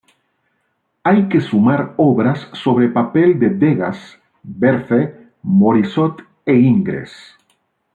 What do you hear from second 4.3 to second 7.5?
Berthe Morisot e Ingres.